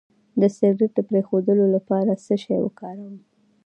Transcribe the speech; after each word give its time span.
د 0.39 0.41
سګرټ 0.57 0.91
د 0.95 0.99
پرېښودو 1.09 1.53
لپاره 1.75 2.11
څه 2.25 2.33
شی 2.43 2.57
وکاروم؟ 2.61 3.15